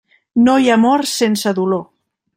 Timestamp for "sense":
1.11-1.57